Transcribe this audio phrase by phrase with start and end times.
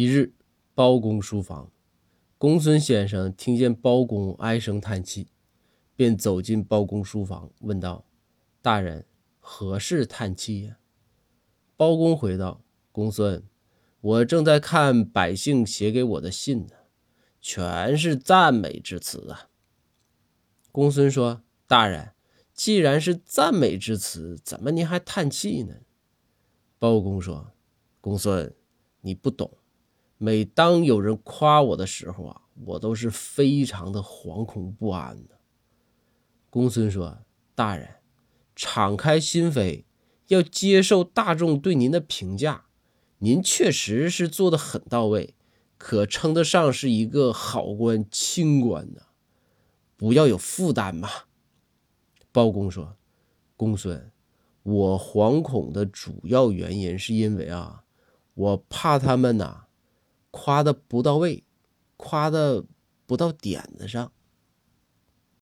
[0.00, 0.32] 一日，
[0.76, 1.72] 包公书房，
[2.38, 5.26] 公孙先生听见包公唉声叹气，
[5.96, 8.06] 便走进包公书房，问道
[8.62, 9.06] ：“大人，
[9.40, 10.78] 何事叹气呀？”
[11.76, 13.42] 包公回道：“公孙，
[14.00, 16.74] 我正在看百姓写给我的信呢，
[17.40, 19.50] 全是赞美之词啊。”
[20.70, 22.12] 公孙说：“大人，
[22.54, 25.74] 既然是赞美之词，怎么您还叹气呢？”
[26.78, 27.50] 包公说
[28.00, 28.54] ：“公孙，
[29.00, 29.50] 你不懂。”
[30.20, 35.38] 每当有人夸我的时候啊，我都是非常的惶恐不安的。
[36.50, 37.18] 公孙说
[37.54, 37.88] ：“大人，
[38.56, 39.84] 敞开心扉，
[40.26, 42.64] 要接受大众对您的评价。
[43.18, 45.36] 您确实是做的很到位，
[45.76, 49.06] 可称得上是一个好官、清官的。
[49.96, 51.08] 不要有负担嘛。”
[52.32, 52.96] 包公说
[53.56, 54.10] ：“公孙，
[54.64, 57.84] 我惶恐的主要原因是因为啊，
[58.34, 59.66] 我怕他们呐。”
[60.30, 61.44] 夸的不到位，
[61.96, 62.64] 夸的
[63.06, 64.12] 不到点子上。